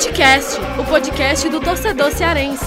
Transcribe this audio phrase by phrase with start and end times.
[0.00, 2.64] Futecast, o podcast do torcedor cearense.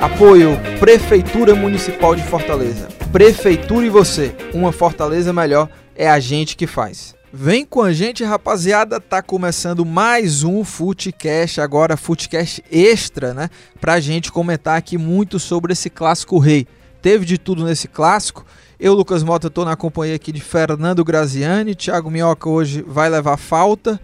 [0.00, 2.88] Apoio Prefeitura Municipal de Fortaleza.
[3.12, 7.14] Prefeitura e você, uma Fortaleza melhor é a gente que faz.
[7.30, 13.50] Vem com a gente, rapaziada, tá começando mais um Futecast, agora Futecast extra, né?
[13.78, 16.66] Pra gente comentar aqui muito sobre esse clássico rei.
[17.02, 18.46] Teve de tudo nesse clássico.
[18.80, 21.74] Eu, Lucas Mota, tô na companhia aqui de Fernando Graziani.
[21.74, 24.00] Thiago Minhoca hoje vai levar falta.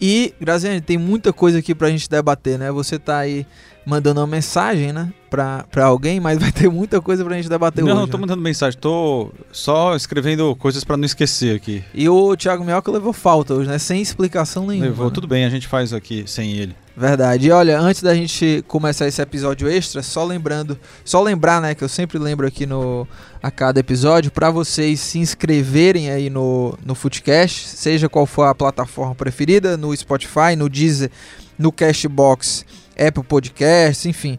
[0.00, 2.70] E, Graziani, tem muita coisa aqui pra gente debater, né?
[2.70, 3.46] Você tá aí
[3.84, 5.12] mandando uma mensagem, né?
[5.30, 7.94] Pra, pra alguém, mas vai ter muita coisa pra gente debater não, hoje.
[7.94, 8.20] Não, não tô né?
[8.22, 11.84] mandando mensagem, tô só escrevendo coisas pra não esquecer aqui.
[11.92, 13.78] E o Thiago Minhoca levou falta hoje, né?
[13.78, 14.86] Sem explicação nenhuma.
[14.86, 15.12] Levou, né?
[15.12, 16.74] tudo bem, a gente faz aqui sem ele.
[16.96, 17.48] Verdade.
[17.48, 21.82] E olha, antes da gente começar esse episódio extra, só lembrando, só lembrar, né, que
[21.82, 23.06] eu sempre lembro aqui no
[23.42, 28.54] a cada episódio para vocês se inscreverem aí no no Footcast, seja qual for a
[28.54, 31.10] plataforma preferida, no Spotify, no Deezer,
[31.58, 32.64] no Cashbox,
[32.98, 34.38] Apple Podcasts, enfim,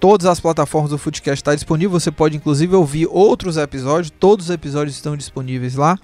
[0.00, 1.98] todas as plataformas do Footcast está disponível.
[1.98, 5.98] Você pode inclusive ouvir outros episódios, todos os episódios estão disponíveis lá.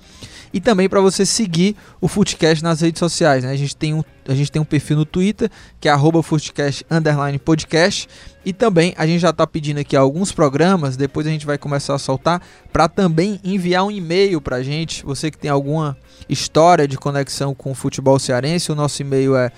[0.52, 3.42] E também para você seguir o Footcast nas redes sociais.
[3.42, 3.50] Né?
[3.50, 5.50] A, gente tem um, a gente tem um perfil no Twitter,
[5.80, 6.20] que é arroba.
[8.44, 11.94] E também a gente já está pedindo aqui alguns programas, depois a gente vai começar
[11.94, 12.40] a soltar,
[12.72, 15.04] para também enviar um e-mail para a gente.
[15.04, 15.96] Você que tem alguma
[16.28, 19.50] história de conexão com o futebol cearense, o nosso e-mail é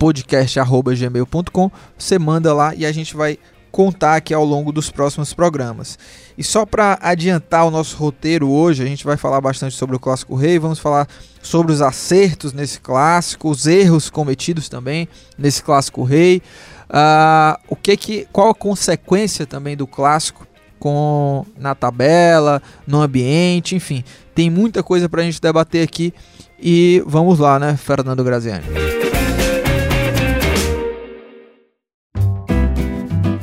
[0.00, 1.70] footcastpodcast.gmail.com.
[1.96, 3.38] Você manda lá e a gente vai
[3.70, 5.96] contar aqui ao longo dos próximos programas.
[6.36, 10.00] E só para adiantar o nosso roteiro hoje, a gente vai falar bastante sobre o
[10.00, 11.06] Clássico Rei, vamos falar
[11.40, 16.42] sobre os acertos nesse clássico, os erros cometidos também nesse Clássico Rei,
[16.88, 20.46] uh, o que que, qual a consequência também do clássico
[20.80, 24.02] com na tabela, no ambiente, enfim,
[24.34, 26.12] tem muita coisa para a gente debater aqui
[26.58, 28.89] e vamos lá, né, Fernando Graziani.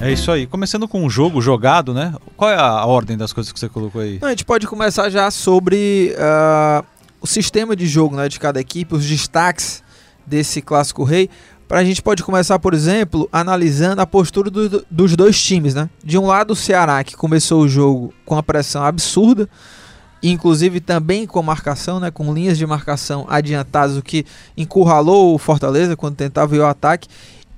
[0.08, 0.48] É isso aí.
[0.48, 2.14] Começando com um jogo jogado, né?
[2.38, 4.20] Qual é a ordem das coisas que você colocou aí?
[4.22, 6.86] Não, a gente pode começar já sobre uh,
[7.20, 9.84] o sistema de jogo né, de cada equipe, os destaques
[10.26, 11.30] desse clássico rei.
[11.68, 15.90] Para a gente pode começar, por exemplo, analisando a postura do, dos dois times, né?
[16.02, 19.50] De um lado o Ceará, que começou o jogo com a pressão absurda,
[20.24, 22.10] inclusive também com marcação, né?
[22.12, 24.26] Com linhas de marcação adiantadas, o que
[24.56, 27.10] encurralou o Fortaleza quando tentava ir ao ataque.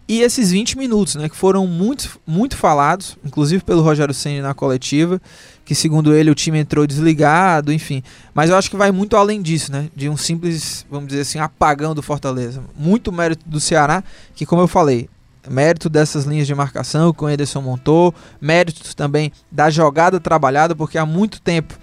[0.10, 4.56] E esses 20 minutos, né, que foram muito, muito falados, inclusive pelo Rogério Senna na
[4.56, 5.22] coletiva,
[5.64, 8.02] que segundo ele o time entrou desligado, enfim.
[8.34, 11.38] Mas eu acho que vai muito além disso, né, de um simples, vamos dizer assim,
[11.38, 12.64] apagão do Fortaleza.
[12.76, 14.04] Muito mérito do Ceará,
[14.34, 15.08] que como eu falei,
[15.48, 18.12] mérito dessas linhas de marcação que o Ederson montou,
[18.42, 21.76] mérito também da jogada trabalhada, porque há muito tempo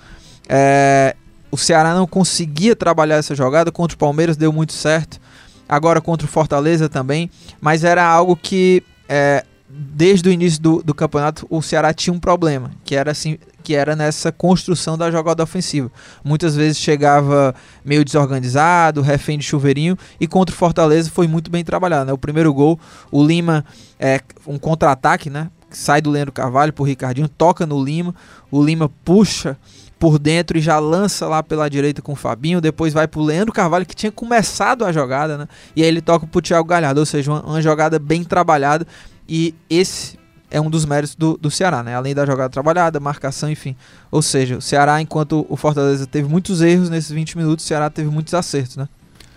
[0.48, 1.14] é,
[1.48, 5.20] o Ceará não conseguia trabalhar essa jogada, contra o Palmeiras deu muito certo
[5.68, 10.94] agora contra o Fortaleza também, mas era algo que é, desde o início do, do,
[10.94, 15.42] campeonato o Ceará tinha um problema, que era assim, que era nessa construção da jogada
[15.42, 15.90] ofensiva.
[16.24, 17.54] Muitas vezes chegava
[17.84, 22.06] meio desorganizado, refém de chuveirinho, e contra o Fortaleza foi muito bem trabalhado.
[22.06, 22.12] Né?
[22.12, 22.78] O primeiro gol,
[23.10, 23.64] o Lima,
[23.98, 25.50] é um contra-ataque, né?
[25.68, 28.14] sai do Leandro Carvalho pro Ricardinho, toca no Lima,
[28.50, 29.58] o Lima puxa
[29.98, 33.52] por dentro e já lança lá pela direita com o Fabinho, depois vai pro Leandro
[33.52, 35.48] Carvalho que tinha começado a jogada, né?
[35.74, 38.86] E aí ele toca pro Thiago Galhardo, ou seja, uma, uma jogada bem trabalhada
[39.28, 40.18] e esse
[40.50, 41.94] é um dos méritos do, do Ceará, né?
[41.94, 43.74] Além da jogada trabalhada, marcação, enfim.
[44.10, 47.90] Ou seja, o Ceará, enquanto o Fortaleza teve muitos erros nesses 20 minutos, o Ceará
[47.90, 48.88] teve muitos acertos, né?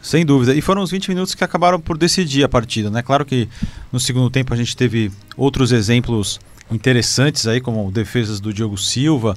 [0.02, 0.54] Sem dúvida.
[0.54, 3.02] E foram os 20 minutos que acabaram por decidir a partida, né?
[3.02, 3.50] Claro que
[3.92, 6.40] no segundo tempo a gente teve outros exemplos
[6.72, 9.34] interessantes aí, como defesas do Diogo Silva,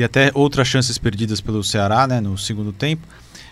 [0.00, 3.06] e até outras chances perdidas pelo Ceará né, no segundo tempo.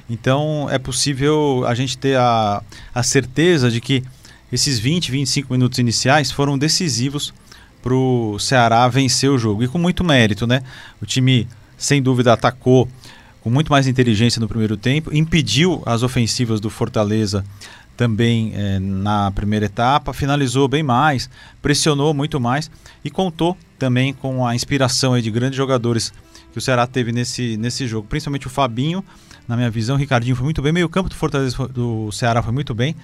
[0.08, 2.62] Então é possível a gente ter a,
[2.94, 4.02] a certeza de que
[4.50, 7.34] esses 20, 25 minutos iniciais foram decisivos
[7.82, 9.62] para o Ceará vencer o jogo.
[9.62, 10.62] E com muito mérito, né?
[11.02, 11.46] O time,
[11.76, 12.88] sem dúvida, atacou
[13.42, 17.44] com muito mais inteligência no primeiro tempo, impediu as ofensivas do Fortaleza
[17.96, 21.28] também eh, na primeira etapa, finalizou bem mais,
[21.60, 22.70] pressionou muito mais
[23.04, 26.12] e contou também com a inspiração de grandes jogadores
[26.52, 29.04] que o Ceará teve nesse, nesse jogo, principalmente o Fabinho,
[29.46, 32.52] na minha visão, o Ricardinho foi muito bem, meio campo do Fortaleza do Ceará foi
[32.52, 32.94] muito bem,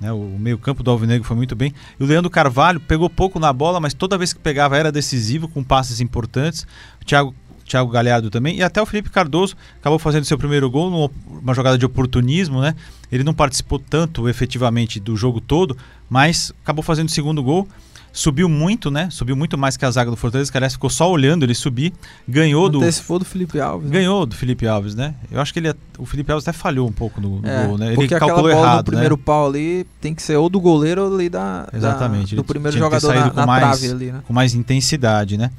[0.00, 3.38] né, o meio campo do Alvinegro foi muito bem, e o Leandro Carvalho pegou pouco
[3.38, 6.66] na bola, mas toda vez que pegava era decisivo, com passes importantes,
[7.00, 7.34] o Thiago
[7.66, 11.76] Thiago Galhardo também, e até o Felipe Cardoso acabou fazendo seu primeiro gol numa jogada
[11.76, 12.74] de oportunismo, né?
[13.10, 15.76] Ele não participou tanto efetivamente do jogo todo,
[16.08, 17.68] mas acabou fazendo o segundo gol.
[18.18, 19.08] Subiu muito, né?
[19.10, 21.92] Subiu muito mais que a zaga do Fortaleza, que aliás ficou só olhando ele subir.
[22.26, 22.78] Ganhou do.
[22.78, 23.88] Antecipou do Felipe Alves.
[23.90, 23.98] né?
[23.98, 25.14] Ganhou do Felipe Alves, né?
[25.30, 27.76] Eu acho que ele, o Felipe Alves até falhou um pouco no, no É, gol,
[27.78, 27.92] né?
[27.92, 29.22] Ele calculou errado, do primeiro né?
[29.24, 32.48] pau ali tem que ser ou do goleiro ou ali da, da- Exatamente, do ele
[32.48, 34.20] primeiro jogador na, com na mais- trave ali, né?
[34.26, 35.50] Com mais intensidade, né?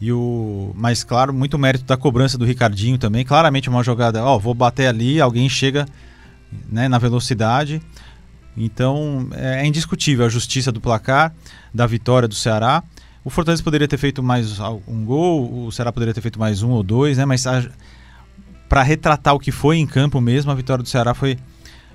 [0.00, 3.24] E o, mas claro, muito mérito da cobrança do Ricardinho também.
[3.24, 5.86] Claramente uma jogada, ó, vou bater ali, alguém chega,
[6.72, 7.80] né, na velocidade.
[8.64, 11.32] Então é, é indiscutível a justiça do placar,
[11.72, 12.82] da vitória do Ceará.
[13.24, 16.70] O Fortaleza poderia ter feito mais um gol, o Ceará poderia ter feito mais um
[16.70, 17.24] ou dois, né?
[17.24, 17.44] Mas
[18.68, 21.38] para retratar o que foi em campo mesmo, a vitória do Ceará foi,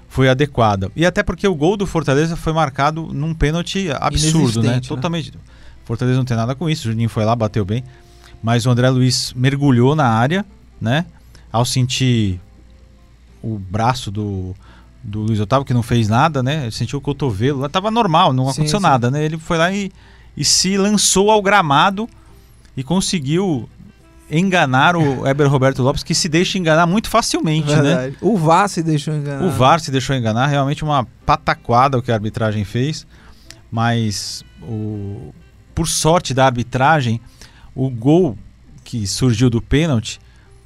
[0.07, 0.91] foi adequada.
[0.95, 4.75] E até porque o gol do Fortaleza foi marcado num pênalti absurdo, né?
[4.75, 4.81] Né?
[4.81, 5.33] Totalmente.
[5.83, 7.83] Fortaleza não tem nada com isso, o Juninho foi lá, bateu bem.
[8.44, 10.45] Mas o André Luiz mergulhou na área,
[10.79, 11.06] né?
[11.51, 12.39] Ao sentir
[13.41, 14.56] o braço do,
[15.07, 16.63] do Luiz Otávio, que não fez nada, né?
[16.63, 18.84] Ele sentiu o cotovelo, lá tava normal, não Sim, aconteceu sim.
[18.84, 19.24] nada, né?
[19.24, 19.92] Ele foi lá e,
[20.36, 22.10] e se lançou ao gramado
[22.75, 23.69] e conseguiu
[24.31, 27.81] enganar o Eber Roberto Lopes, que se deixa enganar muito facilmente, né?
[27.81, 28.18] Verdade.
[28.19, 29.46] O VAR se deixou enganar.
[29.46, 33.06] O VAR se deixou enganar, realmente uma pataquada o que a arbitragem fez,
[33.72, 35.31] mas o-
[35.75, 37.22] por sorte da arbitragem,
[37.75, 38.38] o gol
[38.84, 40.19] que surgiu do pênalti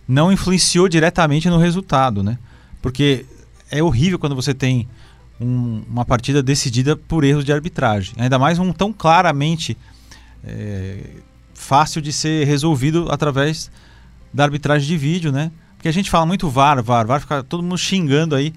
[0.08, 2.38] não influenciou diretamente no resultado, né?
[2.82, 3.26] Porque
[3.72, 4.88] é horrível quando você tem
[5.40, 9.78] um- uma partida decidida por erros de arbitragem, ainda mais um tão claramente
[10.46, 10.98] é,
[11.54, 13.70] fácil de ser resolvido através
[14.34, 15.52] da arbitragem de vídeo, né?
[15.76, 18.54] Porque a gente fala muito VAR, VAR, VAR, fica todo mundo xingando aí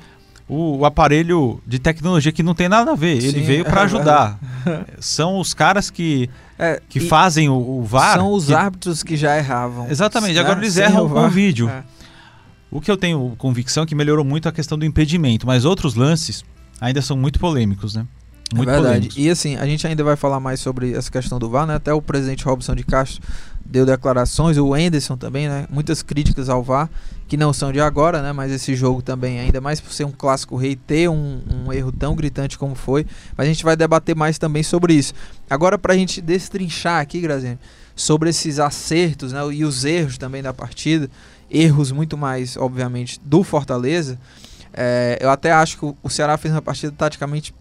[0.48, 3.16] o, o aparelho de tecnologia que não tem nada a ver.
[3.16, 4.38] Ele Sim, veio é para ajudar.
[5.00, 6.28] São os caras que,
[6.58, 8.16] É, que fazem o, o VAR.
[8.18, 9.88] São os que- árbitros que já erravam.
[9.90, 10.40] Exatamente, né?
[10.40, 11.68] agora eles Sem erram o com o vídeo.
[11.68, 11.82] É.
[12.72, 15.94] O que eu tenho convicção é que melhorou muito a questão do impedimento, mas outros
[15.94, 16.42] lances
[16.80, 18.06] ainda são muito polêmicos, né?
[18.54, 18.94] Muito é verdade.
[18.94, 19.16] polêmicos.
[19.18, 21.74] E assim, a gente ainda vai falar mais sobre essa questão do VAR, né?
[21.74, 23.22] Até o presidente Robson de Castro
[23.64, 25.66] deu declarações, o Enderson também, né?
[25.70, 26.90] Muitas críticas ao VAR,
[27.28, 28.32] que não são de agora, né?
[28.32, 31.92] Mas esse jogo também, ainda mais por ser um clássico rei, ter um, um erro
[31.92, 33.06] tão gritante como foi.
[33.36, 35.12] Mas a gente vai debater mais também sobre isso.
[35.48, 37.58] Agora, pra gente destrinchar aqui, Graziano,
[37.94, 39.40] sobre esses acertos né?
[39.52, 41.10] e os erros também da partida,
[41.52, 44.18] erros muito mais, obviamente, do Fortaleza.
[44.74, 47.54] é, eu até acho que o- Ceará fez uma partida taticamente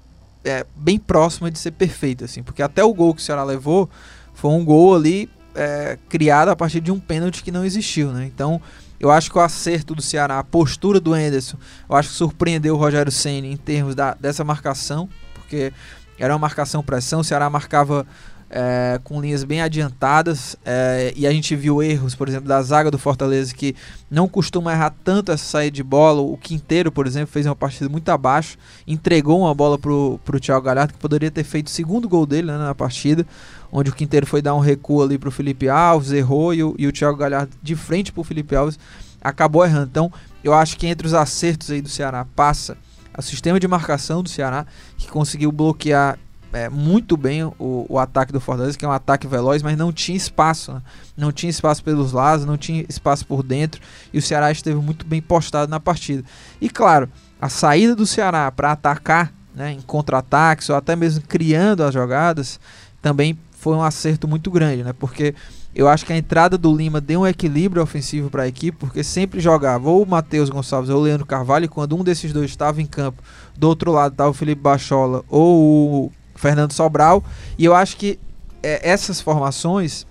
[0.46, 3.90] é, bem próxima de ser perfeita, assim, porque até o gol que o Ceará levou
[4.34, 8.26] foi um gol ali é, criado a partir de um pênalti que não existiu, né?
[8.26, 8.62] Então,
[9.00, 11.58] eu acho que o acerto do Ceará, a postura do Enderson,
[11.90, 15.74] eu acho que surpreendeu o Rogério Ceni em termos da, dessa marcação, porque
[16.18, 18.06] era uma marcação pressão, o Ceará marcava
[18.54, 22.92] é, com linhas bem adiantadas é, e a gente viu erros, por exemplo, da zaga
[22.92, 23.74] do Fortaleza que
[24.10, 26.22] não costuma errar tanto essa saída de bola.
[26.22, 30.66] O Quinteiro, por exemplo, fez uma partida muito abaixo, entregou uma bola pro, pro Thiago
[30.66, 33.26] Galhardo que poderia ter feito o segundo gol dele né, na partida,
[33.72, 36.88] onde o Quinteiro foi dar um recuo ali pro Felipe Alves, errou e o, e
[36.88, 38.78] o Thiago Galhardo de frente pro Felipe Alves
[39.22, 39.88] acabou errando.
[39.90, 40.12] Então,
[40.44, 42.78] eu acho que entre os acertos aí do Ceará passa
[43.18, 44.66] o sistema de marcação do Ceará
[44.98, 46.18] que conseguiu bloquear
[46.54, 49.92] é, muito bem o, o ataque do Fortaleza, que é um ataque veloz, mas não
[49.92, 50.74] tinha espaço.
[50.74, 50.82] né?
[51.16, 53.82] Não tinha espaço pelos lados, não tinha espaço por dentro.
[54.14, 56.24] E o Ceará esteve muito bem postado na partida.
[56.60, 57.10] E claro,
[57.42, 62.60] a saída do Ceará para atacar né, em contra-ataques ou até mesmo criando as jogadas
[63.02, 64.92] também foi um acerto muito grande, né?
[64.92, 65.36] Porque
[65.74, 69.04] eu acho que a entrada do Lima deu um equilíbrio ofensivo para a equipe, porque
[69.04, 72.50] sempre jogava ou o Matheus Gonçalves ou o Leandro Carvalho, e quando um desses dois
[72.50, 73.22] estava em campo,
[73.56, 77.24] do outro lado estava o Felipe Bachola ou o Fernando Sobral,
[77.58, 78.20] e eu acho que
[78.64, 80.08] é, essas formações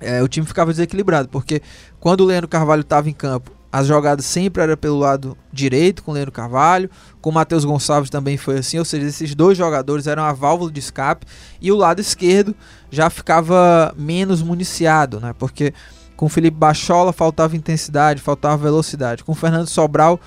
[0.00, 1.62] é, o time ficava desequilibrado, porque
[2.00, 6.10] quando o Leandro Carvalho estava em campo, as jogadas sempre eram pelo lado direito com
[6.10, 6.90] o Leandro Carvalho,
[7.20, 10.70] com o Matheus Gonçalves também foi assim, ou seja, esses dois jogadores eram a válvula
[10.70, 11.24] de escape
[11.60, 12.54] e o lado esquerdo
[12.90, 15.32] já ficava menos municiado, né?
[15.38, 15.72] Porque
[16.16, 19.24] com o Felipe Bachola faltava intensidade, faltava velocidade.
[19.24, 20.20] Com o Fernando Sobral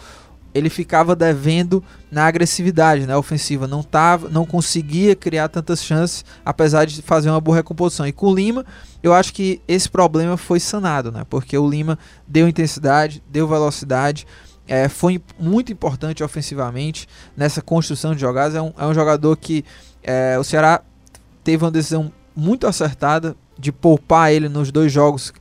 [0.55, 6.85] ele ficava devendo na agressividade, né, ofensiva, não tava, não conseguia criar tantas chances, apesar
[6.85, 8.07] de fazer uma boa recomposição.
[8.07, 8.65] E com o Lima,
[9.03, 14.25] eu acho que esse problema foi sanado, né, porque o Lima deu intensidade, deu velocidade,
[14.65, 18.55] é, foi muito importante ofensivamente nessa construção de jogadas.
[18.55, 19.63] É um, é um jogador que
[20.01, 20.81] é, o Ceará
[21.43, 25.33] teve uma decisão muito acertada de poupar ele nos dois jogos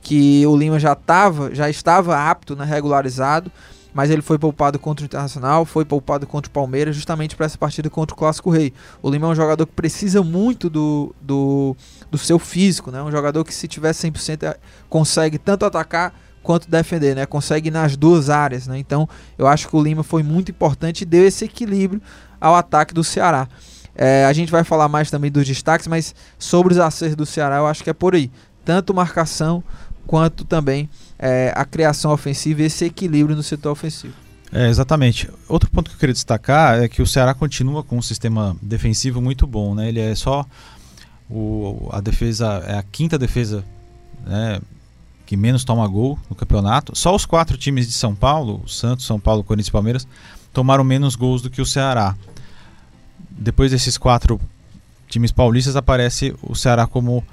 [0.00, 3.50] que o Lima já estava, já estava apto, né, regularizado
[3.92, 7.58] mas ele foi poupado contra o Internacional, foi poupado contra o Palmeiras, justamente para essa
[7.58, 8.72] partida contra o Clássico Rei.
[9.02, 11.76] O Lima é um jogador que precisa muito do, do,
[12.10, 13.02] do seu físico, né?
[13.02, 14.56] Um jogador que se tiver 100% é,
[14.88, 17.26] consegue tanto atacar quanto defender, né?
[17.26, 18.78] Consegue nas duas áreas, né?
[18.78, 22.00] Então, eu acho que o Lima foi muito importante e deu esse equilíbrio
[22.40, 23.48] ao ataque do Ceará.
[23.94, 27.56] É, a gente vai falar mais também dos destaques, mas sobre os acertos do Ceará,
[27.56, 28.30] eu acho que é por aí.
[28.64, 29.62] Tanto marcação
[30.10, 34.12] quanto também é, a criação ofensiva e esse equilíbrio no setor ofensivo.
[34.52, 35.30] É, exatamente.
[35.48, 39.20] Outro ponto que eu queria destacar é que o Ceará continua com um sistema defensivo
[39.20, 39.88] muito bom, né?
[39.88, 40.44] Ele é só
[41.30, 43.64] o, a defesa, é a quinta defesa
[44.26, 44.60] né,
[45.24, 46.90] que menos toma gol no campeonato.
[46.96, 50.08] Só os quatro times de São Paulo, Santos, São Paulo, Corinthians e Palmeiras,
[50.52, 52.16] tomaram menos gols do que o Ceará.
[53.30, 54.40] Depois desses quatro
[55.08, 57.24] times paulistas, aparece o Ceará como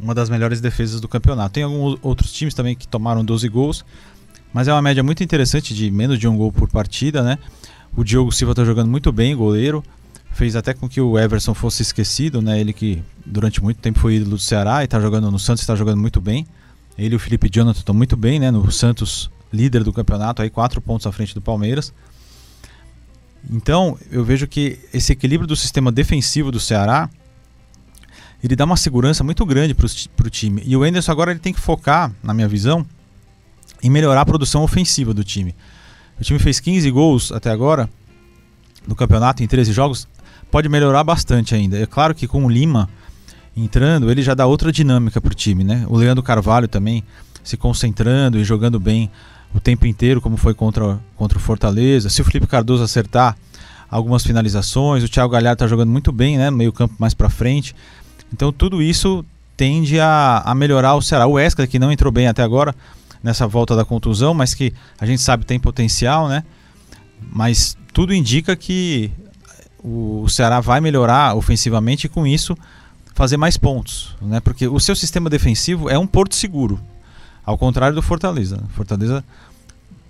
[0.00, 1.54] uma das melhores defesas do campeonato.
[1.54, 3.84] Tem alguns outros times também que tomaram 12 gols,
[4.52, 7.38] mas é uma média muito interessante de menos de um gol por partida, né?
[7.96, 9.82] O Diogo Silva está jogando muito bem, goleiro.
[10.32, 12.60] Fez até com que o Everson fosse esquecido, né?
[12.60, 15.74] Ele que durante muito tempo foi ídolo do Ceará e está jogando no Santos, está
[15.74, 16.46] jogando muito bem.
[16.98, 18.50] Ele e o Felipe Jonathan estão muito bem, né?
[18.50, 21.92] No Santos, líder do campeonato, aí quatro pontos à frente do Palmeiras.
[23.50, 27.08] Então, eu vejo que esse equilíbrio do sistema defensivo do Ceará,
[28.46, 30.62] ele dá uma segurança muito grande para o time.
[30.64, 32.86] E o Enderson agora ele tem que focar, na minha visão,
[33.82, 35.54] em melhorar a produção ofensiva do time.
[36.20, 37.88] O time fez 15 gols até agora
[38.86, 40.08] no campeonato em 13 jogos,
[40.50, 41.76] pode melhorar bastante ainda.
[41.76, 42.88] É claro que com o Lima
[43.56, 45.84] entrando, ele já dá outra dinâmica para o time, né?
[45.88, 47.02] O Leandro Carvalho também
[47.42, 49.10] se concentrando e jogando bem
[49.54, 52.10] o tempo inteiro, como foi contra, contra o Fortaleza.
[52.10, 53.36] Se o Felipe Cardoso acertar
[53.90, 56.50] algumas finalizações, o Thiago Galhardo está jogando muito bem, né?
[56.50, 57.74] Meio campo mais para frente.
[58.32, 59.24] Então tudo isso
[59.56, 61.26] tende a, a melhorar o Ceará.
[61.26, 62.74] O Wesley, que não entrou bem até agora,
[63.22, 66.44] nessa volta da contusão, mas que a gente sabe tem potencial, né?
[67.32, 69.10] Mas tudo indica que
[69.82, 72.56] o Ceará vai melhorar ofensivamente e com isso
[73.14, 74.40] fazer mais pontos, né?
[74.40, 76.78] Porque o seu sistema defensivo é um porto seguro,
[77.44, 78.62] ao contrário do Fortaleza.
[78.70, 79.24] Fortaleza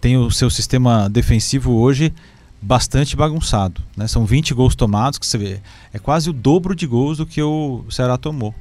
[0.00, 2.12] tem o seu sistema defensivo hoje
[2.66, 4.08] bastante bagunçado, né?
[4.08, 5.61] São 20 gols tomados, que você vê,
[5.92, 8.52] é quase o dobro de gols do que o Ceará tomou.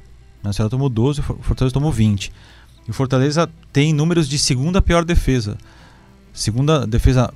[0.44, 0.50] Né?
[0.50, 2.32] O Ceará tomou 12, o Fortaleza tomou 20.
[2.86, 5.58] E o Fortaleza tem números de segunda pior defesa.
[6.32, 7.34] Segunda defesa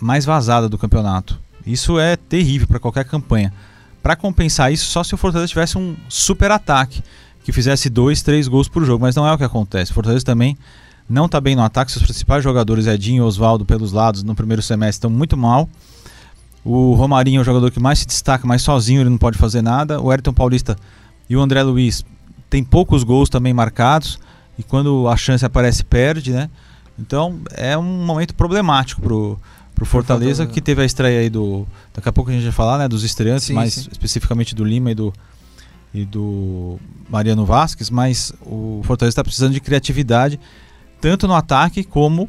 [0.00, 1.38] mais vazada do campeonato.
[1.64, 3.52] Isso é terrível para qualquer campanha.
[4.02, 7.00] Para compensar isso, só se o Fortaleza tivesse um super ataque
[7.44, 9.92] que fizesse dois, três gols por jogo, mas não é o que acontece.
[9.92, 10.58] O Fortaleza também
[11.08, 11.92] não está bem no ataque.
[11.92, 15.68] Seus principais jogadores, Edinho e Oswaldo, pelos lados, no primeiro semestre estão muito mal.
[16.70, 19.62] O Romarinho é o jogador que mais se destaca, mas sozinho ele não pode fazer
[19.62, 19.98] nada.
[20.02, 20.76] O Ayrton Paulista
[21.26, 22.04] e o André Luiz
[22.50, 24.18] têm poucos gols também marcados
[24.58, 26.50] e quando a chance aparece perde, né?
[26.98, 29.38] Então é um momento problemático pro
[29.74, 32.76] pro Fortaleza, que teve a estreia aí do daqui a pouco a gente vai falar,
[32.76, 33.88] né, dos estreantes, sim, mais sim.
[33.90, 35.10] especificamente do Lima e do
[35.94, 40.38] e do Mariano Vasquez, mas o Fortaleza está precisando de criatividade
[41.00, 42.28] tanto no ataque como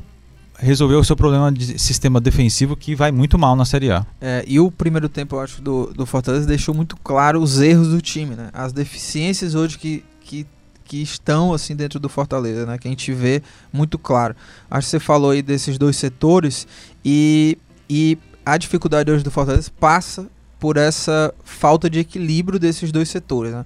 [0.59, 4.05] resolver o seu problema de sistema defensivo que vai muito mal na Série A.
[4.19, 7.87] É, e o primeiro tempo, eu acho, do, do Fortaleza deixou muito claro os erros
[7.87, 8.49] do time, né?
[8.53, 10.45] As deficiências hoje que, que
[10.89, 12.75] que estão assim dentro do Fortaleza, né?
[12.79, 14.35] Que a gente vê muito claro.
[14.71, 16.67] Acho que você falou aí desses dois setores
[17.05, 20.27] e, e a dificuldade hoje do Fortaleza passa
[20.59, 23.53] por essa falta de equilíbrio desses dois setores.
[23.53, 23.63] Né?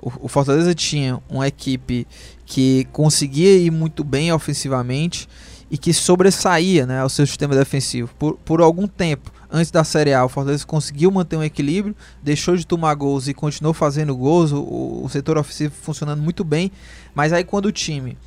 [0.00, 2.08] O Fortaleza tinha uma equipe
[2.44, 5.28] que conseguia ir muito bem ofensivamente
[5.70, 10.12] e que sobressaía né, ao seu sistema defensivo por, por algum tempo antes da Série
[10.12, 14.52] A, o Fortaleza conseguiu manter um equilíbrio, deixou de tomar gols e continuou fazendo gols,
[14.52, 16.72] o, o setor ofensivo funcionando muito bem,
[17.14, 18.18] mas aí quando o time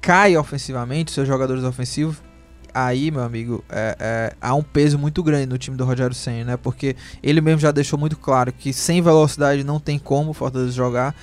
[0.00, 2.16] cai ofensivamente, seus jogadores ofensivos,
[2.74, 6.52] aí, meu amigo, é, é, há um peso muito grande no time do Rogério Senna,
[6.52, 6.56] né?
[6.56, 10.72] Porque ele mesmo já deixou muito claro que sem velocidade não tem como o Fortaleza
[10.72, 11.14] jogar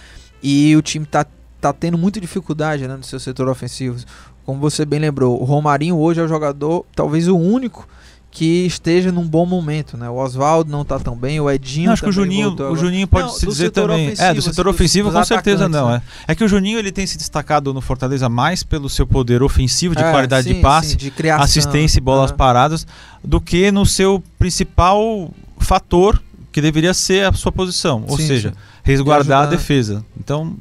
[0.42, 1.26] e o time tá,
[1.60, 3.98] tá tendo muita dificuldade né, no seu setor ofensivo.
[4.46, 7.88] Como você bem lembrou, o Romarinho hoje é o jogador, talvez o único
[8.32, 10.08] que esteja num bom momento, né?
[10.10, 13.08] O Oswaldo não está tão bem, o Edinho não, acho que o Juninho, o Juninho
[13.08, 14.14] pode não, se dizer também.
[14.18, 16.02] É, do setor ofensivo com certeza não, né?
[16.28, 16.32] é.
[16.32, 19.96] É que o Juninho ele tem se destacado no Fortaleza mais pelo seu poder ofensivo
[19.96, 22.86] de é, qualidade sim, de passe, sim, de criação, assistência e bolas paradas
[23.24, 28.54] do que no seu principal fator que deveria ser a sua posição, ou sim, seja,
[28.84, 30.06] resguardar a defesa.
[30.20, 30.56] Então,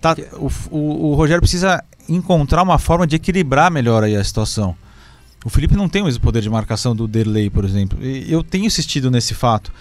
[0.00, 4.74] tá, o, o, o Rogério precisa encontrar uma forma de equilibrar melhor aí a situação.
[5.44, 7.98] O Felipe não tem o mesmo poder de marcação do Derley, por exemplo.
[8.04, 9.72] E eu tenho insistido nesse fato.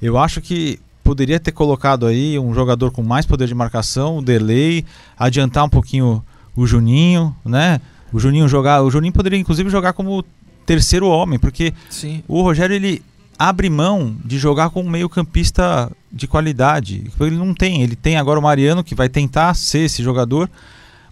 [0.00, 4.22] Eu acho que poderia ter colocado aí um jogador com mais poder de marcação, o
[4.22, 4.86] Derley,
[5.18, 6.24] adiantar um pouquinho
[6.56, 7.80] o Juninho, né?
[8.12, 10.24] O Juninho jogar, o Juninho poderia inclusive jogar como
[10.64, 12.22] terceiro homem, porque Sim.
[12.28, 13.02] o Rogério ele
[13.38, 17.10] abre mão de jogar com um meio-campista de qualidade.
[17.20, 20.50] Ele não tem, ele tem agora o Mariano que vai tentar ser esse jogador,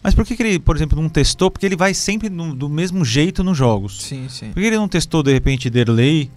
[0.02, 1.50] mas por que, que ele, por exemplo, não testou?
[1.50, 4.02] Porque ele vai sempre no, do mesmo jeito nos jogos.
[4.02, 4.50] Sim, sim.
[4.52, 6.30] Por que ele não testou, de repente, Derley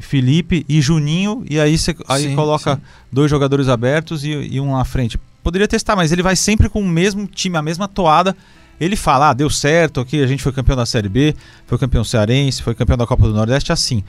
[0.00, 2.82] Felipe e Juninho, e aí você aí Sim, coloca sim.
[3.10, 5.18] dois jogadores abertos e, e um na frente.
[5.42, 8.36] Poderia testar, mas ele vai sempre com o mesmo time, a mesma toada.
[8.80, 11.34] Ele fala, ah, deu certo aqui, a gente foi campeão da Série B,
[11.66, 14.04] foi campeão cearense, foi campeão da Copa do Nordeste, assim.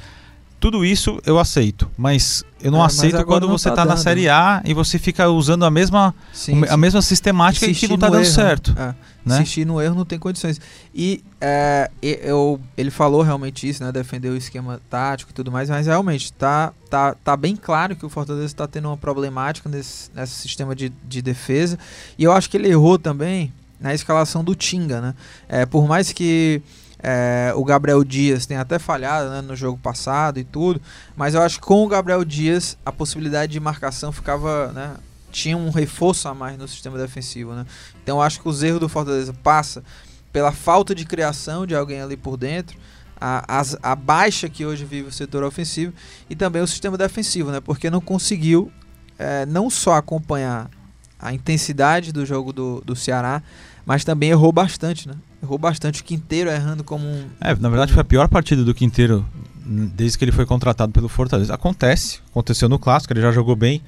[0.60, 3.96] Tudo isso eu aceito, mas eu não É, aceito quando você tá tá na.
[3.96, 6.78] Série A e você fica usando a mesma, Sim, a sim.
[6.78, 8.76] mesma sistemática e que não tá no dando erro, certo.
[8.78, 8.94] É.
[9.26, 9.38] né?
[9.38, 10.60] Insistir no erro não tem condições.
[10.94, 13.92] E é, eu, ele falou realmente isso, né?
[13.92, 18.06] Defendeu o esquema tático e tudo mais, mas realmente tá, tá, tá bem claro que
[18.06, 21.80] o Fortaleza está tendo uma problemática nesse, nesse sistema de, de defesa.
[22.18, 25.14] E eu acho que ele errou também na escalação do Tinga, né?
[25.48, 26.62] É, por mais que
[27.02, 30.82] é, o Gabriel Dias tenha até falhado né, no jogo passado e tudo,
[31.16, 34.96] mas eu acho que com o Gabriel Dias a possibilidade de marcação ficava, né?
[35.32, 37.66] Tinha um reforço a mais no sistema defensivo, né?
[38.04, 39.84] Então eu acho que os erros do Fortaleza passa
[40.34, 42.78] pela falta de criação de alguém ali por dentro,
[43.22, 45.94] a, as- a baixa que hoje vive o setor ofensivo
[46.30, 47.60] e também o sistema defensivo, né?
[47.60, 48.72] Porque não conseguiu
[49.18, 50.70] eh, não só acompanhar
[51.20, 53.44] a intensidade do jogo do, do Ceará,
[53.90, 55.16] mas também errou bastante, né?
[55.42, 57.26] Errou bastante o Quinteiro errando como um.
[57.42, 59.26] É, na verdade foi a pior partida do Quinteiro
[59.66, 61.56] desde que ele foi contratado pelo Fortaleza.
[61.56, 63.82] Acontece, aconteceu no clássico, ele já jogou bem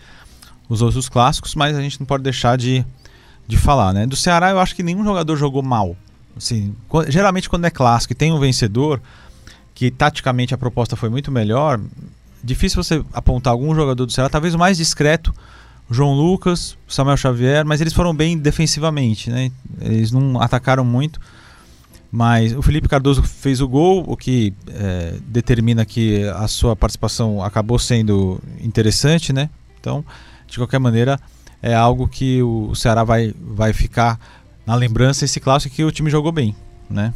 [0.67, 2.83] os outros clássicos, mas a gente não pode deixar de,
[3.47, 4.07] de falar, né?
[4.07, 5.95] Do Ceará eu acho que nenhum jogador jogou mal.
[6.35, 6.75] Assim,
[7.07, 8.99] geralmente quando é clássico e tem um vencedor,
[9.75, 11.79] que taticamente a proposta foi muito melhor,
[12.43, 15.31] difícil você apontar algum jogador do Ceará, talvez o mais discreto,
[15.91, 19.51] João Lucas, Samuel Xavier, mas eles foram bem defensivamente, né?
[19.81, 21.19] Eles não atacaram muito.
[22.09, 27.41] Mas o Felipe Cardoso fez o gol, o que eh, determina que a sua participação
[27.41, 29.49] acabou sendo interessante, né?
[29.79, 30.03] Então,
[30.47, 31.19] de qualquer maneira,
[31.61, 34.19] é algo que o Ceará vai, vai ficar
[34.65, 36.55] na lembrança esse clássico que o time jogou bem,
[36.89, 37.13] né?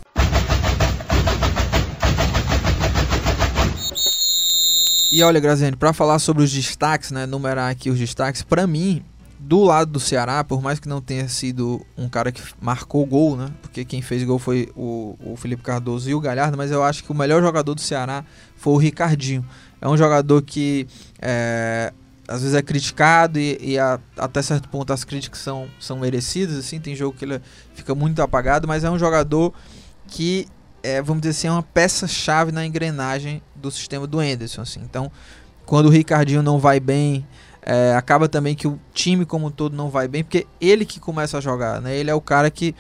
[5.16, 7.26] E olha, Graziani, para falar sobre os destaques, né?
[7.26, 9.02] Numerar aqui os destaques, para mim,
[9.40, 13.38] do lado do Ceará, por mais que não tenha sido um cara que marcou gol,
[13.38, 13.50] né?
[13.62, 17.02] Porque quem fez gol foi o, o Felipe Cardoso e o Galhardo, mas eu acho
[17.02, 18.26] que o melhor jogador do Ceará
[18.58, 19.46] foi o Ricardinho.
[19.80, 20.86] É um jogador que
[21.22, 21.94] é,
[22.28, 26.58] às vezes é criticado e, e a- até certo ponto as críticas são, são merecidas,
[26.58, 27.42] assim, tem jogo que ele
[27.74, 29.54] fica muito apagado, mas é um jogador
[30.10, 30.46] que,
[30.86, 34.82] é, vamos dizer assim, é uma peça-chave na engrenagem do sistema do Enderson, assim.
[34.84, 35.12] Então,
[35.66, 37.26] quando o Ricardinho não vai bem,
[37.64, 41.00] é, acaba também que o time como um todo não vai bem, porque ele que
[41.00, 41.98] começa a jogar, né?
[41.98, 42.76] Ele é o cara que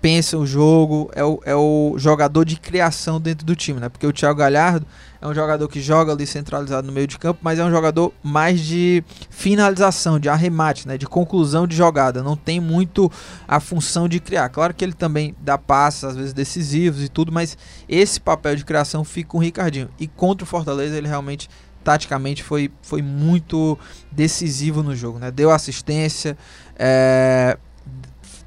[0.00, 3.88] pensa o jogo, é o, é o jogador de criação dentro do time, né?
[3.88, 4.86] Porque o Thiago Galhardo
[5.20, 8.12] é um jogador que joga ali centralizado no meio de campo, mas é um jogador
[8.22, 10.96] mais de finalização, de arremate, né?
[10.96, 12.22] De conclusão de jogada.
[12.22, 13.10] Não tem muito
[13.46, 14.48] a função de criar.
[14.48, 18.64] Claro que ele também dá passes, às vezes decisivos e tudo, mas esse papel de
[18.64, 19.90] criação fica com o Ricardinho.
[19.98, 21.48] E contra o Fortaleza ele realmente
[21.84, 23.78] taticamente foi, foi muito
[24.10, 25.30] decisivo no jogo, né?
[25.30, 26.36] Deu assistência,
[26.78, 27.58] é,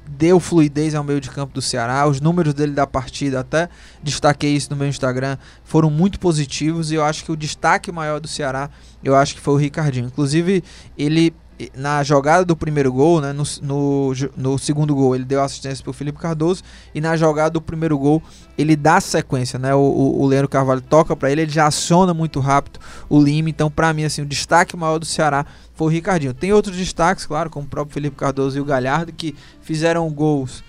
[0.06, 2.06] deu fluidez ao meio de campo do Ceará.
[2.06, 3.68] Os números dele da partida, até
[4.02, 8.20] destaquei isso no meu Instagram, foram muito positivos e eu acho que o destaque maior
[8.20, 8.70] do Ceará,
[9.02, 10.06] eu acho que foi o Ricardinho.
[10.06, 10.62] Inclusive,
[10.96, 11.34] ele
[11.74, 15.90] na jogada do primeiro gol, né, no, no, no segundo gol, ele deu assistência para
[15.90, 16.62] o Felipe Cardoso
[16.94, 18.22] e na jogada do primeiro gol,
[18.58, 19.74] ele dá sequência, né?
[19.74, 23.48] O, o, Leandro Carvalho toca para ele, ele já aciona muito rápido o Lima.
[23.48, 26.34] Então, para mim, assim, o destaque maior do Ceará foi o Ricardinho.
[26.34, 30.64] Tem outros destaques, claro, como o próprio Felipe Cardoso e o Galhardo, que fizeram gols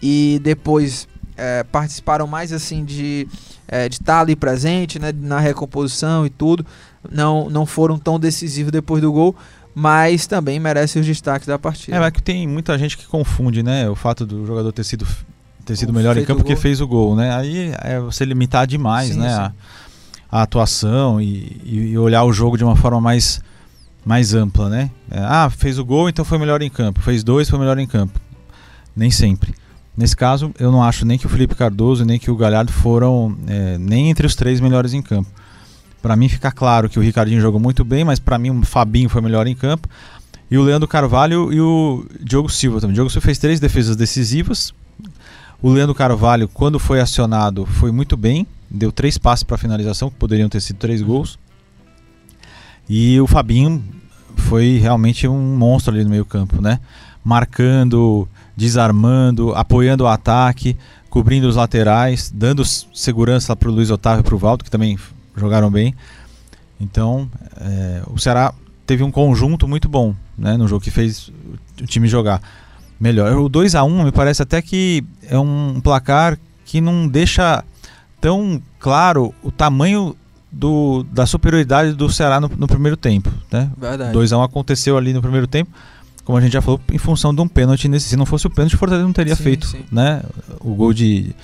[0.00, 3.26] e depois é, participaram mais assim de
[3.68, 6.64] é, de estar ali presente, né, na recomposição e tudo.
[7.10, 9.36] Não, não foram tão decisivos depois do gol,
[9.78, 11.96] mas também merecem os destaques da partida.
[11.96, 13.88] É, mas que tem muita gente que confunde, né?
[13.88, 15.06] O fato do jogador ter sido,
[15.64, 17.32] ter sido O melhor em campo porque fez o gol, né?
[17.32, 19.28] Aí é você limitar demais, Sim, né?
[19.28, 19.36] sim.
[19.36, 19.52] A,
[20.32, 23.40] a atuação e, e olhar o jogo de uma forma mais,
[24.04, 24.90] mais ampla, né?
[25.08, 27.00] É, ah, fez o gol, então foi melhor em campo.
[27.00, 28.18] Fez dois, foi melhor em campo.
[28.96, 29.54] Nem sempre.
[29.96, 33.38] Nesse caso, eu não acho nem que o Felipe Cardoso nem que o Galhardo foram
[33.46, 35.30] é, nem entre os três melhores em campo.
[36.00, 39.08] Para mim fica claro que o Ricardinho jogou muito bem, mas para mim o Fabinho
[39.08, 39.88] foi melhor em campo.
[40.50, 42.92] E o Leandro Carvalho e o Diogo Silva também.
[42.92, 44.72] O Diogo Silva fez três defesas decisivas.
[45.60, 48.46] O Leandro Carvalho, quando foi acionado, foi muito bem.
[48.70, 51.38] Deu três passes para finalização, que poderiam ter sido três gols.
[52.88, 53.84] E o Fabinho
[54.36, 56.80] foi realmente um monstro ali no meio campo, né?
[57.24, 60.76] Marcando, desarmando, apoiando o ataque,
[61.10, 64.96] cobrindo os laterais, dando segurança para o Luiz Otávio e para o Valdo, que também
[65.38, 65.94] jogaram bem.
[66.80, 67.28] Então,
[67.60, 68.52] é, o Ceará
[68.86, 71.30] teve um conjunto muito bom né, no jogo que fez
[71.80, 72.40] o time jogar
[72.98, 73.36] melhor.
[73.36, 77.64] O 2 a 1 me parece até que é um placar que não deixa
[78.20, 80.16] tão claro o tamanho
[80.50, 83.30] do, da superioridade do Ceará no, no primeiro tempo.
[83.50, 83.70] Né?
[83.76, 84.16] Verdade.
[84.16, 85.70] 2x1 aconteceu ali no primeiro tempo,
[86.24, 87.88] como a gente já falou, em função de um pênalti.
[88.00, 89.84] Se não fosse o pênalti, o Fortaleza não teria Sim, feito sim.
[89.90, 90.22] né?
[90.60, 91.34] o gol de.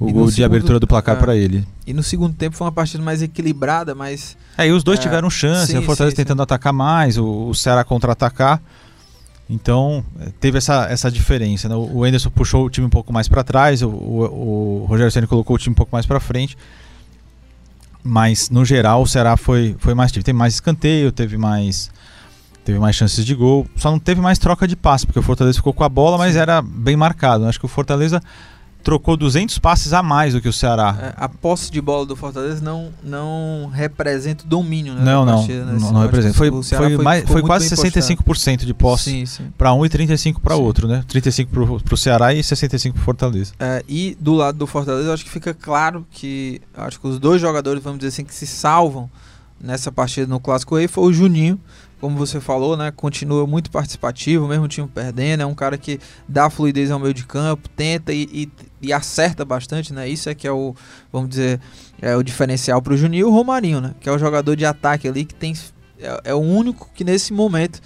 [0.00, 1.18] O E gol de segundo- abertura do placar é.
[1.20, 1.62] para ele.
[1.86, 5.02] E no segundo tempo foi uma partida mais equilibrada, mas É, e os dois É,
[5.02, 5.80] tiveram chance, sim, né?
[5.80, 8.62] o Fortaleza sim, tentando atacar mais, o, o Ceará contra-atacar.
[9.52, 11.68] Então, eh, teve essa, essa diferença.
[11.68, 11.74] Né?
[11.74, 15.26] O Enderson puxou o time um pouco mais para trás, o, o, o Rogério Ceni
[15.26, 16.56] colocou o time um pouco mais para frente.
[18.02, 20.22] Mas, no geral, o Ceará foi, foi mais time.
[20.22, 21.90] Teve mais escanteio, teve mais,
[22.64, 23.66] teve mais chances de gol.
[23.76, 26.36] Só não teve mais troca de passe, porque o Fortaleza ficou com a bola, mas
[26.36, 27.44] era bem marcado.
[27.44, 28.22] Acho que o Fortaleza
[28.82, 30.96] trocou 200 passes a mais do que o Ceará.
[31.00, 35.02] é, a posse de bola do Fortaleza não, não representa o domínio, né?
[35.04, 35.72] Não, não, partida, né?
[35.72, 36.34] não, Assim, não representa.
[36.34, 38.24] Foi, o foi, mais, foi quase bem postado.
[38.24, 39.24] 65% de posse
[39.56, 40.62] para um e 35 para Sim.
[40.62, 41.04] outro, né?
[41.08, 43.52] 35 pro, pro Ceará e 65 pro Fortaleza.
[43.58, 47.18] É, e do lado do Fortaleza, eu acho que fica claro que acho que os
[47.18, 49.10] dois jogadores, vamos dizer assim, que se salvam
[49.60, 51.60] nessa partida no Clássico Rei foi o Juninho,
[52.00, 52.90] como você falou, né?
[52.90, 57.12] Continua muito participativo, mesmo o time perdendo, é um cara que dá fluidez ao meio
[57.12, 58.48] de campo, tenta e, e-
[58.82, 60.08] e acerta bastante, né?
[60.08, 60.74] Isso é que é o,
[61.12, 61.60] vamos dizer,
[62.00, 63.94] é o diferencial pro Juninho e o Romarinho, né?
[64.00, 65.52] Que é o jogador de ataque ali que tem
[66.00, 67.80] é, é o único que nesse momento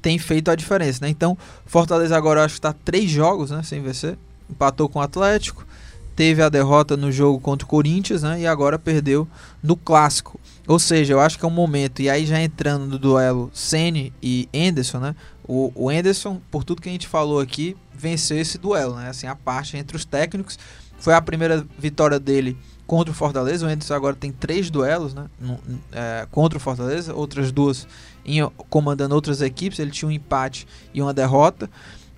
[0.00, 1.08] tem feito a diferença, né?
[1.10, 4.16] Então, Fortaleza agora acho que tá três jogos, né, sem vencer.
[4.48, 5.66] Empatou com o Atlético,
[6.14, 8.40] teve a derrota no jogo contra o Corinthians, né?
[8.40, 9.26] E agora perdeu
[9.62, 10.38] no clássico.
[10.68, 14.12] Ou seja, eu acho que é um momento, e aí já entrando no duelo Ceni
[14.22, 15.16] e Enderson, né?
[15.42, 19.08] O, o Enderson, por tudo que a gente falou aqui, venceu esse duelo, né?
[19.08, 20.58] Assim, a parte entre os técnicos.
[20.98, 22.54] Foi a primeira vitória dele
[22.86, 23.66] contra o Fortaleza.
[23.66, 25.24] O Enderson agora tem três duelos, né?
[25.90, 27.88] É, contra o Fortaleza, outras duas
[28.22, 29.78] em, comandando outras equipes.
[29.78, 31.70] Ele tinha um empate e uma derrota.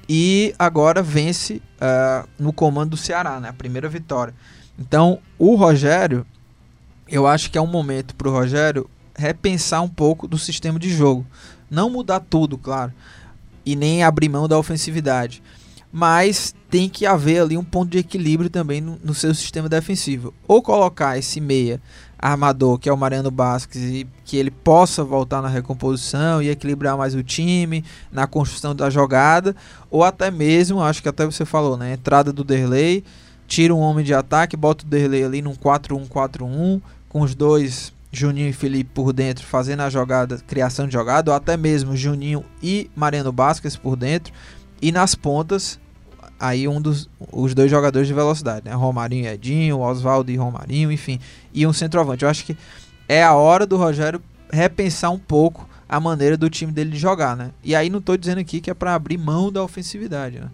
[0.09, 3.49] E agora vence ah, no comando do Ceará, né?
[3.49, 4.35] A primeira vitória.
[4.77, 6.27] Então, o Rogério,
[7.11, 10.89] eu acho que é um momento para o Rogério repensar um pouco do sistema de
[10.89, 11.27] jogo.
[11.71, 12.93] Não mudar tudo, claro.
[13.67, 15.43] E nem abrir mão da ofensividade.
[15.93, 20.33] Mas tem que haver ali um ponto de equilíbrio também no, no seu sistema defensivo.
[20.47, 21.81] Ou colocar esse meia
[22.17, 26.97] armador, que é o Mariano Basques, e que ele possa voltar na recomposição e equilibrar
[26.97, 29.57] mais o time, na construção da jogada,
[29.91, 31.95] ou até mesmo, acho que até você falou, né?
[31.95, 33.03] Entrada do Derlei,
[33.49, 38.49] tira um homem de ataque, bota o Derlei ali num 4-1-4-1, com os dois, Juninho
[38.49, 42.91] e Felipe por dentro, fazendo a jogada, criação de jogada, ou até mesmo Juninho e
[42.97, 44.33] Mariano Basques por dentro,
[44.81, 45.79] e nas pontas,
[46.39, 48.73] aí um dos os dois jogadores de velocidade, né?
[48.73, 51.21] Romarinho e Edinho, Oswaldo e Romarinho, enfim,
[51.53, 52.25] e um centroavante.
[52.25, 52.57] Eu acho que
[53.07, 57.37] é a hora do Rogério repensar um pouco a maneira do time dele de jogar,
[57.37, 57.51] né?
[57.63, 60.49] E aí não tô dizendo aqui que é para abrir mão da ofensividade, né?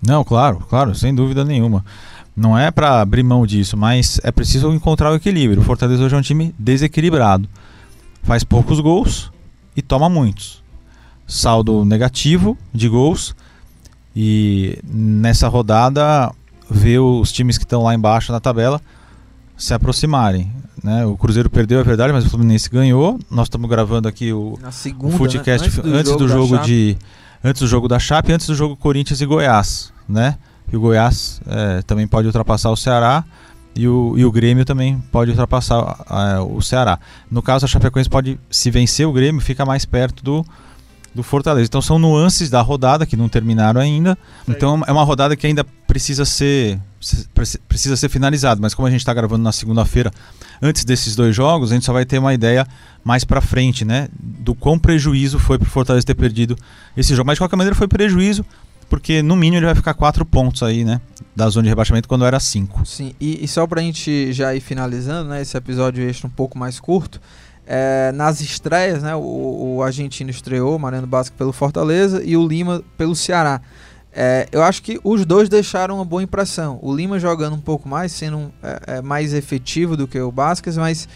[0.00, 1.84] Não, claro, claro, sem dúvida nenhuma.
[2.34, 5.60] Não é para abrir mão disso, mas é preciso encontrar o equilíbrio.
[5.60, 7.48] O Fortaleza hoje é um time desequilibrado.
[8.22, 9.30] Faz poucos gols
[9.76, 10.62] e toma muitos.
[11.26, 13.34] Saldo negativo de gols.
[14.14, 16.30] E nessa rodada
[16.70, 18.80] vê os times que estão lá embaixo na tabela
[19.56, 20.50] se aproximarem.
[20.82, 21.06] Né?
[21.06, 23.18] O Cruzeiro perdeu, é verdade, mas o Fluminense ganhou.
[23.30, 25.98] Nós estamos gravando aqui o, Na o segunda, Footcast né?
[25.98, 26.66] antes do jogo, da Chape.
[26.66, 26.98] de
[27.44, 30.36] antes do jogo da Chape, antes do jogo Corinthians e Goiás, né?
[30.70, 33.24] E o Goiás é, também pode ultrapassar o Ceará
[33.74, 35.98] e o, e o Grêmio também pode ultrapassar
[36.36, 36.98] é, o Ceará.
[37.30, 40.46] No caso, a Chapecoense pode, se vencer o Grêmio, fica mais perto do,
[41.14, 41.66] do Fortaleza.
[41.68, 44.16] Então são nuances da rodada que não terminaram ainda.
[44.48, 48.60] Então é uma rodada que ainda precisa ser se- preci- precisa ser finalizada.
[48.60, 50.10] Mas como a gente está gravando na segunda-feira,
[50.62, 52.66] antes desses dois jogos, a gente só vai ter uma ideia
[53.04, 54.08] mais pra frente, né?
[54.18, 56.56] Do quão prejuízo foi pro Fortaleza ter perdido
[56.96, 57.26] esse jogo.
[57.26, 58.44] Mas de qualquer maneira foi prejuízo,
[58.92, 61.00] porque no mínimo ele vai ficar quatro pontos aí, né?
[61.34, 62.84] Da zona de rebaixamento quando era cinco.
[62.84, 65.40] Sim, e, e só pra gente já ir finalizando, né?
[65.40, 67.18] Esse episódio extra um pouco mais curto.
[67.66, 69.14] é, nas estreias, né?
[69.16, 73.62] O, o argentino estreou, Mariano Basco pelo Fortaleza e o Lima pelo Ceará.
[74.12, 76.78] É, eu acho que os dois deixaram uma boa impressão.
[76.82, 78.52] O Lima jogando um pouco mais, sendo
[78.86, 81.08] é, mais efetivo do que o Basques, mas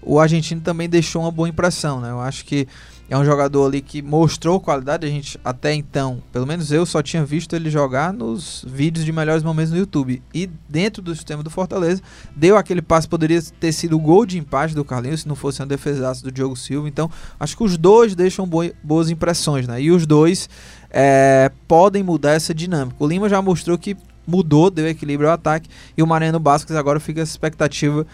[0.00, 2.10] o argentino também deixou uma boa impressão, né?
[2.10, 2.68] Eu acho que
[3.08, 5.06] é um jogador ali que mostrou qualidade.
[5.06, 9.12] A gente até então, pelo menos eu só tinha visto ele jogar nos vídeos de
[9.12, 10.22] melhores momentos no YouTube.
[10.32, 12.02] E dentro do sistema do Fortaleza,
[12.34, 15.60] deu aquele passe, poderia ter sido o gol de empate do Carlinhos, se não fosse
[15.60, 16.88] uma defesaça do Diogo Silva.
[16.88, 18.48] Então, acho que os dois deixam
[18.82, 19.80] boas impressões, né?
[19.82, 20.48] E os dois
[20.90, 22.96] é, podem mudar essa dinâmica.
[22.98, 25.68] O Lima já mostrou que mudou, deu equilíbrio ao ataque.
[25.96, 28.06] E o Mariano Basques agora fica essa expectativa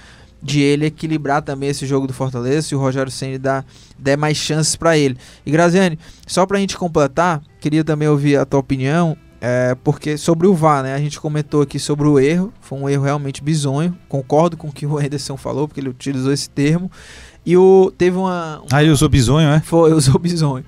[0.43, 3.65] de ele equilibrar também esse jogo do Fortaleza, se o Rogério Ceni dá
[3.99, 5.17] der mais chances para ele.
[5.45, 9.17] E Graziani, só pra gente completar, queria também ouvir a tua opinião.
[9.41, 10.95] é, porque sobre o VAR, né?
[10.95, 13.97] A gente comentou aqui sobre o erro, foi um erro realmente bizonho.
[14.09, 16.91] Concordo com o que o Henderson falou, porque ele utilizou esse termo.
[17.45, 18.63] E o teve uma.
[18.71, 19.61] Ah, ele usou bizonho, é?
[19.61, 20.65] Foi, usou bizonho.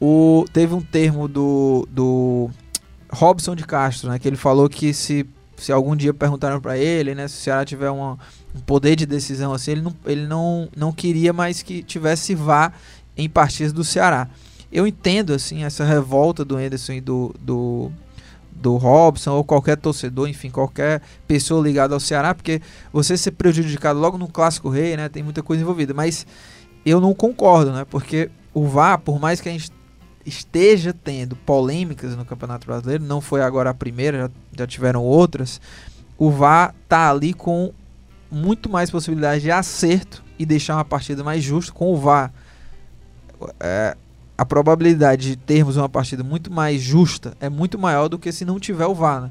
[0.00, 2.50] O, teve um termo do, do
[3.10, 4.18] Robson de Castro, né?
[4.18, 7.26] Que ele falou que se, se algum dia perguntaram para ele, né?
[7.26, 8.18] Se o Ceará tiver uma,
[8.54, 12.72] um poder de decisão assim, ele não, ele não, não queria mais que tivesse VAR
[13.16, 14.28] em partidas do Ceará.
[14.70, 17.92] Eu entendo, assim, essa revolta do Henderson e do, do
[18.62, 22.62] do Robson ou qualquer torcedor, enfim, qualquer pessoa ligada ao Ceará, porque
[22.92, 26.24] você ser prejudicado logo no Clássico Rei, né, tem muita coisa envolvida, mas
[26.86, 29.70] eu não concordo, né, porque o VAR, por mais que a gente
[30.24, 35.60] esteja tendo polêmicas no Campeonato Brasileiro, não foi agora a primeira, já, já tiveram outras,
[36.16, 37.72] o VAR tá ali com
[38.32, 42.32] muito mais possibilidade de acerto e deixar uma partida mais justa com o VAR.
[43.60, 43.96] É,
[44.38, 48.44] a probabilidade de termos uma partida muito mais justa é muito maior do que se
[48.44, 49.22] não tiver o VAR.
[49.22, 49.30] Né?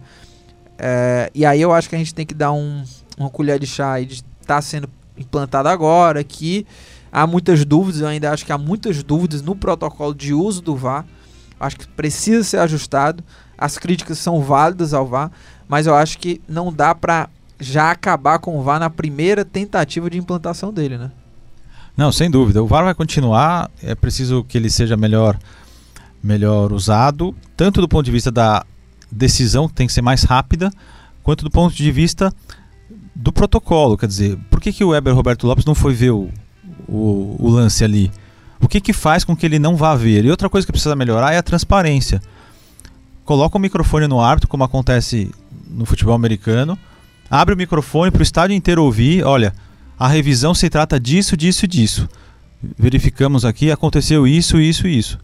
[0.77, 2.83] É, e aí eu acho que a gente tem que dar um,
[3.17, 6.65] uma colher de chá e de está sendo implantado agora, que
[7.11, 10.75] há muitas dúvidas, eu ainda acho que há muitas dúvidas no protocolo de uso do
[10.75, 11.05] VAR.
[11.59, 13.23] Acho que precisa ser ajustado.
[13.57, 15.31] As críticas são válidas ao VAR,
[15.67, 17.29] mas eu acho que não dá para
[17.61, 21.11] já acabar com o VAR na primeira tentativa de implantação dele, né?
[21.95, 22.63] Não, sem dúvida.
[22.63, 25.37] O VAR vai continuar, é preciso que ele seja melhor,
[26.23, 28.65] melhor usado, tanto do ponto de vista da
[29.11, 30.71] decisão, que tem que ser mais rápida,
[31.21, 32.33] quanto do ponto de vista
[33.13, 33.97] do protocolo.
[33.97, 36.29] Quer dizer, por que, que o Weber Roberto Lopes não foi ver o,
[36.87, 38.11] o, o lance ali?
[38.59, 40.25] O que, que faz com que ele não vá ver?
[40.25, 42.21] E outra coisa que precisa melhorar é a transparência.
[43.25, 45.31] Coloca o microfone no árbitro, como acontece
[45.69, 46.77] no futebol americano,
[47.31, 49.53] abre o microfone para o estádio inteiro ouvir, olha,
[49.97, 52.09] a revisão se trata disso, disso e disso.
[52.77, 55.17] Verificamos aqui, aconteceu isso, isso e isso.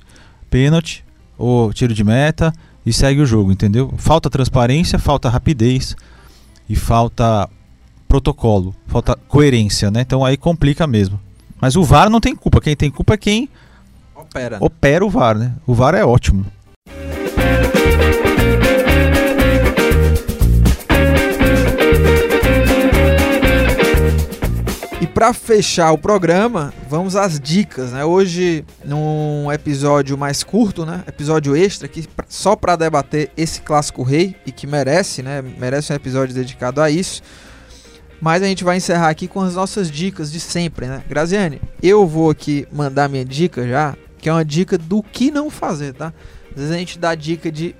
[0.49, 1.03] Pênalti
[1.37, 2.53] ou tiro de meta
[2.85, 3.93] e segue o jogo, entendeu?
[3.97, 5.95] Falta transparência, falta rapidez
[6.69, 7.49] e falta
[8.07, 10.01] protocolo, falta coerência, né?
[10.01, 11.19] Então aí complica mesmo.
[11.59, 13.49] Mas o VAR não tem culpa, quem tem culpa é quem
[14.15, 15.53] opera, opera o VAR, né?
[15.65, 16.45] O VAR é ótimo.
[24.99, 28.03] E para fechar o programa, vamos às dicas, né?
[28.03, 31.03] Hoje, num episódio mais curto, né?
[31.07, 35.39] Episódio extra aqui só para debater esse clássico rei e que merece, né?
[35.39, 37.21] Merece um episódio dedicado a isso.
[38.19, 41.03] Mas a gente vai encerrar aqui com as nossas dicas de sempre, né?
[41.07, 45.51] Graziane, eu vou aqui mandar minha dica já, que é uma dica do que não
[45.51, 46.11] fazer, tá?
[46.49, 47.75] Às vezes a gente dá dica de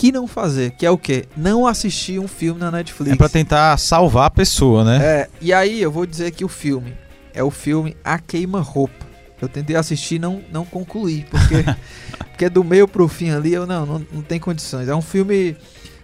[0.00, 1.26] que não fazer, que é o quê?
[1.36, 3.12] Não assistir um filme na Netflix.
[3.12, 4.98] É pra tentar salvar a pessoa, né?
[5.02, 6.94] É, e aí eu vou dizer que o filme
[7.34, 9.04] é o filme A Queima-Roupa.
[9.42, 11.64] Eu tentei assistir e não, não concluí, porque,
[12.30, 14.88] porque do meio pro fim ali eu não, não, não tem condições.
[14.88, 15.54] É um filme.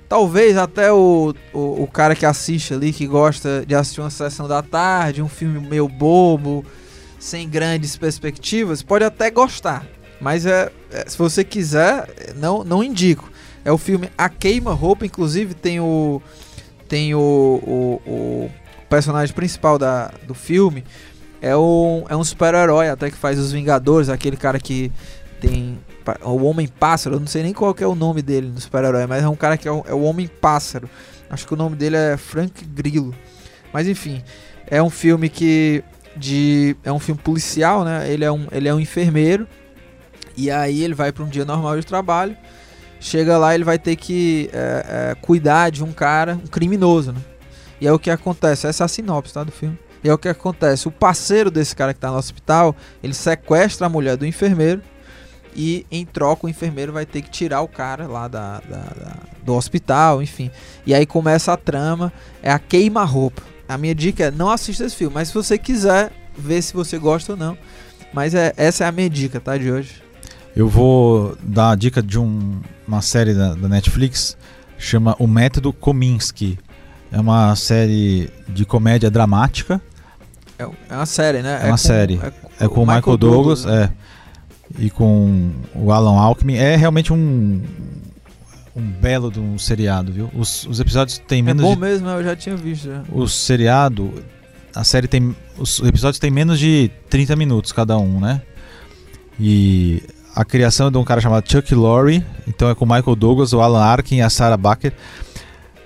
[0.06, 4.46] Talvez até o, o, o, cara que assiste ali, que gosta de assistir uma sessão
[4.46, 6.66] da tarde, um filme meio bobo,
[7.18, 9.86] sem grandes perspectivas, pode até gostar.
[10.20, 13.34] Mas é, é se você quiser, não, não indico.
[13.66, 16.22] É o filme A Queima-Roupa, inclusive tem o
[16.88, 18.50] tem o, o, o
[18.88, 20.84] personagem principal da, do filme
[21.40, 24.90] é um, é um super-herói até que faz os Vingadores, aquele cara que
[25.40, 25.78] tem
[26.22, 29.28] o Homem-Pássaro, eu não sei nem qual é o nome dele no super-herói, mas é
[29.28, 30.88] um cara que é o, é o Homem-Pássaro.
[31.28, 33.14] Acho que o nome dele é Frank Grillo.
[33.72, 34.22] Mas enfim,
[34.68, 35.82] é um filme que
[36.16, 38.10] de é um filme policial, né?
[38.10, 39.46] Ele é um ele é um enfermeiro
[40.36, 42.36] e aí ele vai para um dia normal de trabalho
[43.00, 47.20] chega lá ele vai ter que é, é, cuidar de um cara, um criminoso, né?
[47.80, 48.66] E aí o que acontece?
[48.66, 49.78] Essa é a sinopse tá, do filme.
[50.02, 50.88] E aí o que acontece?
[50.88, 54.80] O parceiro desse cara que está no hospital, ele sequestra a mulher do enfermeiro
[55.54, 59.16] e em troca o enfermeiro vai ter que tirar o cara lá da, da, da
[59.42, 60.50] do hospital, enfim.
[60.84, 63.42] E aí começa a trama, é a queima-roupa.
[63.68, 66.98] A minha dica é não assista esse filme, mas se você quiser ver se você
[66.98, 67.56] gosta ou não.
[68.12, 70.02] Mas é, essa é a minha dica, tá, de hoje.
[70.56, 74.38] Eu vou dar a dica de um, uma série da, da, Netflix,
[74.78, 76.58] chama O Método Kominsky.
[77.12, 79.82] É uma série de comédia dramática.
[80.58, 81.60] É, é uma série, né?
[81.60, 82.18] É, é uma com, série.
[82.22, 83.92] É, é com o Michael, Michael Douglas, Douglas né?
[84.80, 84.82] é.
[84.82, 86.56] E com o Alan Alckmin.
[86.56, 87.62] É realmente um,
[88.74, 90.30] um belo de um seriado, viu?
[90.34, 91.62] Os, os episódios têm menos.
[91.62, 92.86] É bom de, mesmo, eu já tinha visto.
[92.86, 93.02] Já.
[93.12, 94.24] O seriado,
[94.74, 95.36] a série tem.
[95.58, 98.40] Os episódios têm menos de 30 minutos cada um, né?
[99.38, 100.02] E
[100.36, 103.82] a criação de um cara chamado Chuck Lorre, então é com Michael Douglas, o Alan
[103.82, 104.92] Arkin e a Sarah Baker.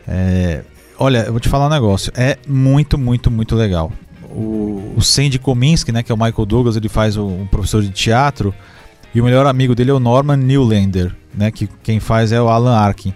[0.06, 0.62] É,
[0.98, 3.92] olha, eu vou te falar um negócio, é muito, muito, muito legal.
[4.28, 7.80] O, o Sandy Kominsky, né, que é o Michael Douglas, ele faz o, um professor
[7.80, 8.52] de teatro,
[9.14, 11.50] E o melhor amigo dele é o Norman Newlander, né?
[11.50, 13.12] Que quem faz é o Alan Arkin.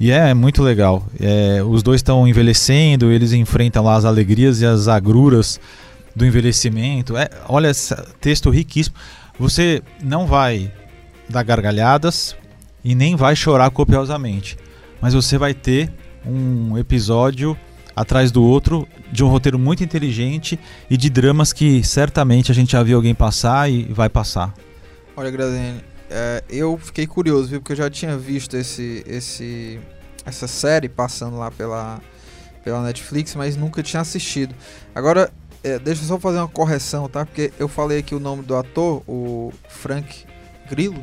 [0.00, 1.06] E é muito legal.
[1.20, 5.60] É, os dois estão envelhecendo, eles enfrentam lá as alegrias e as agruras
[6.14, 7.16] do envelhecimento.
[7.16, 7.70] É, olha,
[8.20, 8.96] texto riquíssimo.
[9.38, 10.72] Você não vai
[11.28, 12.36] dar gargalhadas
[12.84, 14.56] e nem vai chorar copiosamente,
[15.00, 15.92] mas você vai ter
[16.24, 17.56] um episódio
[17.94, 22.72] atrás do outro de um roteiro muito inteligente e de dramas que certamente a gente
[22.72, 24.54] já viu alguém passar e vai passar.
[25.16, 27.60] Olha, Graziani, é, eu fiquei curioso, viu?
[27.60, 29.80] Porque eu já tinha visto esse, esse,
[30.24, 32.00] essa série passando lá pela,
[32.64, 34.54] pela Netflix, mas nunca tinha assistido.
[34.94, 35.30] Agora,
[35.64, 37.24] é, deixa eu só fazer uma correção, tá?
[37.24, 40.24] Porque eu falei aqui o nome do ator, o Frank
[40.68, 41.02] Grillo,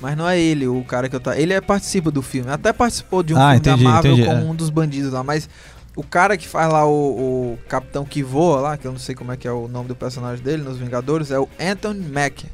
[0.00, 1.38] mas não é ele o cara que eu tá.
[1.38, 4.28] Ele é, participa do filme, até participou de um Ah, filme entendi, da Marvel entendi,
[4.28, 4.44] como é.
[4.50, 5.48] um dos bandidos lá, mas
[5.96, 9.14] o cara que faz lá o, o Capitão que voa lá, que eu não sei
[9.14, 12.48] como é que é o nome do personagem dele nos Vingadores, é o Anthony Mackie.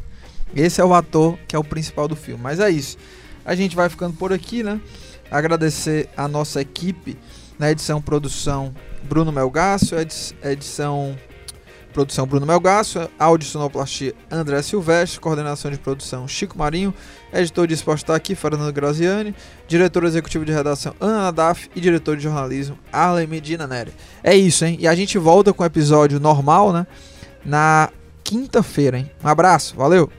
[0.55, 2.41] Esse é o ator que é o principal do filme.
[2.43, 2.97] Mas é isso.
[3.45, 4.81] A gente vai ficando por aqui, né?
[5.31, 7.19] Agradecer a nossa equipe
[7.59, 11.17] na edição produção Bruno Melgaço, edi- edição
[11.93, 16.93] produção Bruno Melgaço, áudio sonoplastia André Silvestre, coordenação de produção Chico Marinho,
[17.33, 19.35] editor de esporte tá aqui Fernando Graziani,
[19.69, 23.93] diretor executivo de redação Ana Nadaf e diretor de jornalismo Arlen Medina Neri.
[24.25, 24.77] É isso, hein?
[24.81, 26.87] E a gente volta com o episódio normal, né?
[27.45, 27.91] Na
[28.25, 29.11] quinta-feira, hein?
[29.23, 30.11] Um abraço, valeu!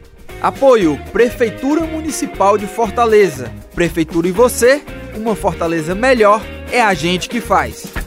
[0.41, 3.51] Apoio Prefeitura Municipal de Fortaleza.
[3.73, 4.83] Prefeitura e você,
[5.15, 8.02] uma Fortaleza melhor é a gente que faz.